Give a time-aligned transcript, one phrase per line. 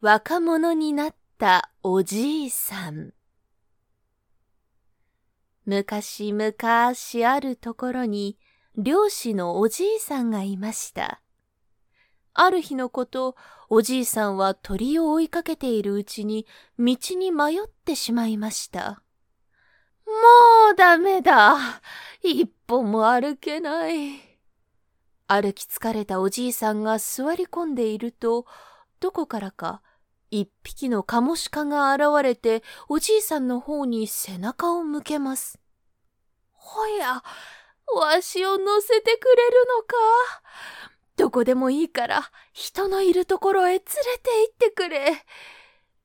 [0.00, 3.12] 若者になったおじいさん。
[5.64, 6.52] 昔々
[7.32, 8.38] あるところに
[8.76, 11.22] 漁師のおじいさんがいました。
[12.34, 13.36] ある日のこと、
[13.70, 16.46] おじいさんは鳥を追いかけているうちに
[16.78, 19.02] 道に迷ってしまいました。
[20.06, 20.12] も
[20.72, 21.56] うダメだ。
[22.22, 24.20] 一歩も歩けない。
[25.26, 28.44] 歩き疲れたおじいさんが座り込んでいると、
[29.04, 29.82] どこからか
[30.30, 35.60] 一匹のカモシカが現れて、おじいさんの方に背中を向けます。
[36.52, 37.22] ほや、
[37.94, 39.96] わしを乗せてくれるのか？
[41.16, 43.92] どこでもいいから、人のいるところへ連れて
[44.46, 45.22] 行ってくれ。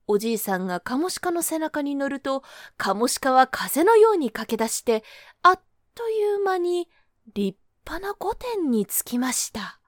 [0.05, 2.43] おじいさんがカモシカの背中に乗ると、
[2.75, 5.05] カモシカは風のように駆け出して、
[5.41, 5.61] あっ
[5.95, 6.89] という間に
[7.33, 9.78] 立派な御殿に着きました。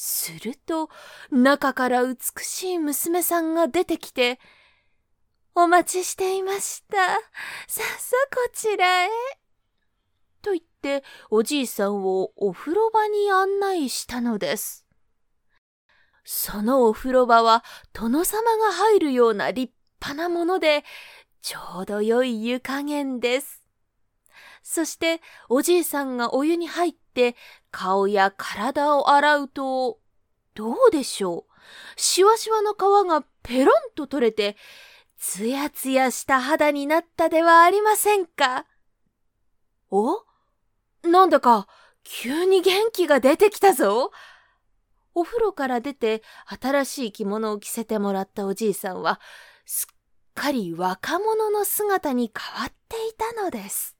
[0.00, 0.90] すると、
[1.32, 4.38] 中から美しい娘さんが出てきて、
[5.56, 6.96] お待ちしていました。
[6.96, 9.08] さあさこちらへ。
[10.40, 14.86] と言って、おじいさんをお風呂場に案内したのです。
[16.24, 20.84] そのお風呂場は殿様が入るような立派なもので、
[21.42, 23.57] ちょうど良い湯加減です。
[24.70, 27.36] そして、おじいさんがお湯に入って、
[27.70, 29.98] 顔や体を洗うと、
[30.54, 31.46] どうでしょ
[31.96, 32.00] う？
[32.00, 32.76] しわしわの皮
[33.08, 34.58] がペロンと取れて、
[35.16, 38.66] つやつやした肌になったではありませんか？
[39.90, 40.22] お？
[41.02, 41.66] なんだか、
[42.04, 44.10] 急に元気が出てきたぞ？
[45.14, 46.22] お風呂から出て
[46.60, 49.18] 新しい着物を着せてもらったおじいさんは、
[49.64, 49.96] すっ
[50.34, 53.97] かり若者の姿に変わっていたのです。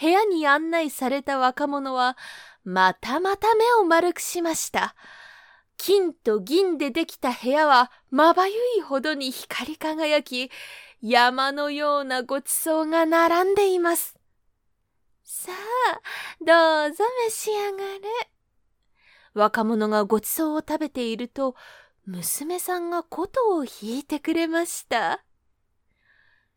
[0.00, 2.16] 部屋に案内された若者は、
[2.64, 4.94] またまた目を丸くしました。
[5.76, 10.50] 金と銀でできた部屋はまばゆいほどに光り輝き、
[11.00, 14.16] 山のようなごちそうが並んでいます。
[15.22, 16.00] さあ、
[16.40, 18.30] どうぞ召し上がれ。
[19.34, 21.54] 若者がごちそうを食べていると、
[22.06, 25.25] 娘さんが琴を弾いてくれました。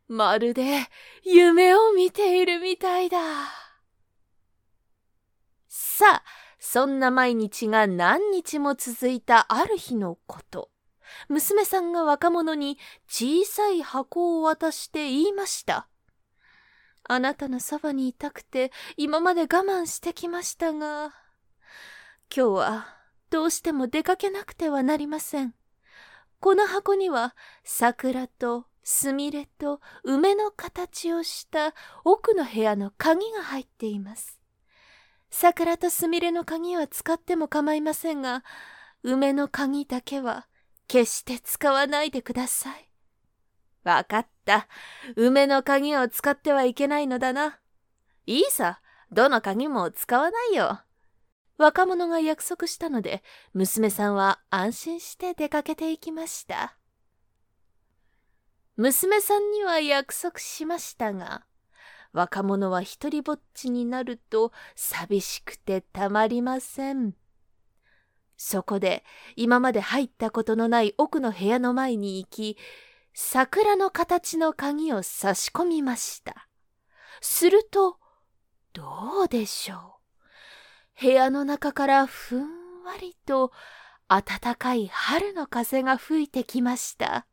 [0.10, 0.88] まるで
[1.24, 3.20] 夢を見ているみたいだ。
[5.68, 6.24] さあ、
[6.58, 10.72] そんな毎日が何日も続いたある日のこと。
[11.28, 15.88] 娘さんが若者に小さい箱を渡して言いました。
[17.04, 21.14] あなたのそばにいたくて今まで我慢してきましたが、
[22.36, 22.88] 今日は
[23.30, 25.54] どうしても出かけなくてはなりません。
[26.40, 31.74] この箱には桜とすみれと梅の形をした
[32.04, 34.40] 奥の部屋の鍵が入っています。
[35.30, 38.44] 桜とすみれの鍵は使っても構いませんが、
[39.04, 40.48] 梅の鍵だけは
[40.88, 42.90] 決して使わないでください。
[43.84, 44.68] わかった。
[45.16, 47.60] 梅の鍵を使ってはいけないのだな。
[48.26, 48.82] いいさ。
[49.12, 50.82] どの鍵も使わないよ。
[51.58, 53.24] 若者が約束したので、
[53.54, 56.79] 娘さんは安心して出かけていきました。
[58.80, 61.44] 娘さんには約束しましたが、
[62.14, 67.14] 若者は一りぼっちになると寂しくてたまりません。
[68.38, 69.04] そこで
[69.36, 72.58] 今まで入ったことのない奥の部屋の前に行き、
[73.14, 76.48] 桜の形の鍵を差し込みました。
[77.20, 77.98] すると、
[78.72, 80.00] どうでしょ
[80.98, 81.02] う。
[81.02, 82.44] 部屋の中からふん
[82.86, 83.52] わりと
[84.08, 87.26] 暖かい春の風が吹いてきました。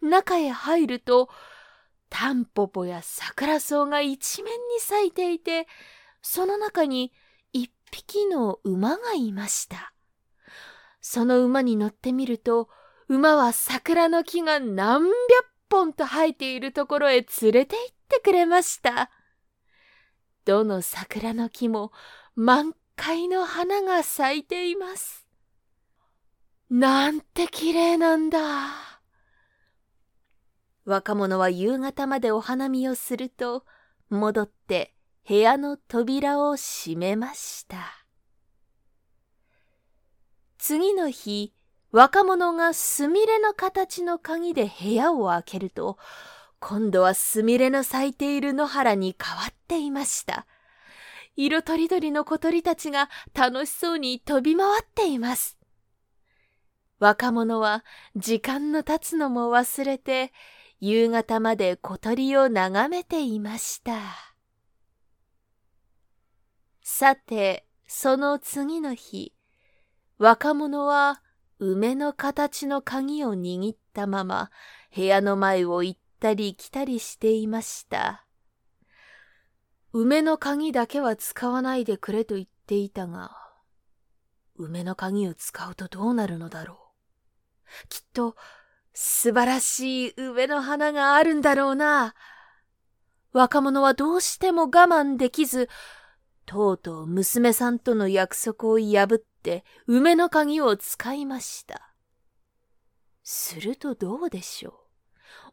[0.00, 1.28] 中へ入ると、
[2.08, 5.66] タンポポや桜草が一面に咲いていて、
[6.22, 7.12] その中に
[7.52, 9.92] 一匹の馬がいました。
[11.00, 12.68] その馬に乗ってみると、
[13.08, 15.12] 馬は桜の木が何百
[15.70, 19.10] 本と生えているところへ連れて行ってくれました。
[20.44, 21.92] どの桜の木も
[22.34, 25.26] 満開の花が咲いています。
[26.68, 28.89] なんて綺麗なんだ。
[30.90, 33.64] 若者は夕方までお花見をすると、
[34.08, 34.92] 戻って
[35.26, 38.04] 部屋の扉を閉めました。
[40.58, 41.54] 次の日、
[41.92, 45.96] 若者がすみれの形の鍵で部屋を開けると、
[46.58, 50.44] 今度はすみれの咲いている野原に変わっていました。
[51.36, 55.56] 色とりどりの小鳥たちが楽しそうに飛び回っています。
[56.98, 57.84] 若者は
[58.16, 60.32] 時間の経つのも忘れて、
[60.80, 63.92] 夕方まで小鳥を眺めていました。
[66.82, 69.34] さて、その次の日、
[70.18, 71.22] 若者は
[71.58, 74.50] 梅の形の鍵を握ったまま
[74.94, 78.26] 部屋の前を行ったり来たりしていました。
[79.92, 83.36] 梅の鍵だけは使わないでくれと言っていたが、
[84.56, 87.88] 梅の鍵を使うとどうなるのだろう。
[87.88, 88.36] きっと
[88.92, 92.14] 素晴らしい梅の花があるんだろうな。
[93.32, 95.68] 若者はどうしても我慢できず、
[96.46, 101.94] とうとう娘さんとの約束を破って梅の鍵を使いました。
[103.22, 104.74] するとどうでしょう。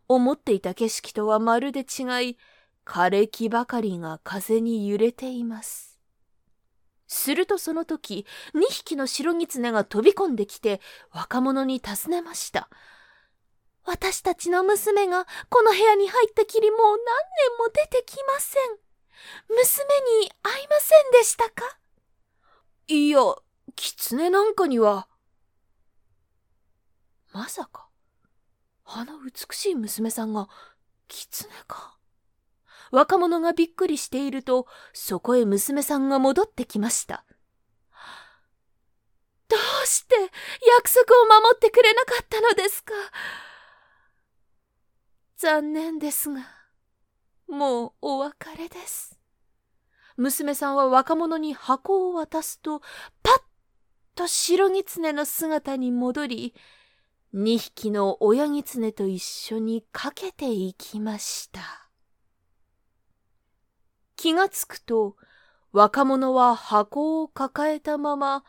[0.08, 2.38] 思っていた景色とはまるで違い、
[2.86, 6.00] 枯れ木ばかりが風に揺れています。
[7.06, 10.82] するとその時、二匹の白狐が飛び込んできて、
[11.12, 12.70] 若者に尋ねました。
[13.88, 17.04] 私たちの娘がこの部屋に入ったきりもう何年
[17.58, 18.62] も出てきません。
[19.50, 19.66] 娘
[20.22, 21.78] に会いませんでしたか？
[22.88, 23.20] いや、
[23.76, 25.08] 狐なんかには。
[27.32, 27.88] まさか、
[28.84, 30.50] あの美しい娘さんが
[31.08, 31.98] 狐か
[32.92, 37.24] 若者がびっくりしていると、そこへ娘さんが戻ってきました。
[39.48, 40.16] どうして
[40.78, 42.94] 約束を守ってくれなかったのですか？
[45.38, 46.42] 残念ですが、
[47.48, 49.20] もうお別れです。
[50.16, 52.80] 娘さんは若者に箱を渡すと、
[53.22, 53.42] パッ
[54.16, 56.56] と白狐の姿に戻り、
[57.34, 61.62] 二匹の親狐と一緒にかけていきました。
[64.16, 65.18] 気がつくと、
[65.72, 68.44] 若者は箱を抱えたまま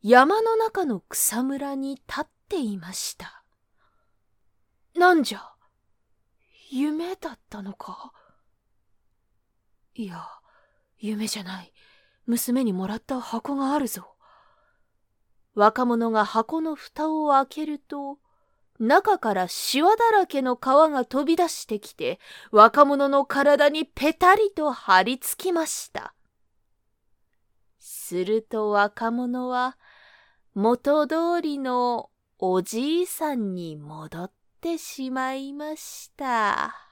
[0.00, 3.44] 山の中の草むらに立っていました。
[4.94, 5.59] なんじゃ？
[6.72, 8.12] 夢だったのか？
[9.94, 10.24] いや、
[10.98, 11.72] 夢じゃない。
[12.26, 14.14] 娘にもらった箱があるぞ。
[15.54, 18.18] 若者が箱の蓋を開けると、
[18.78, 22.20] 中からシワだらけの皮が飛び出してきて、
[22.52, 26.14] 若者の体にペタリと張り付きました。
[27.80, 29.76] すると若者は、
[30.54, 34.39] 元通りのおじいさんに戻った。
[34.60, 36.89] ってしまいました。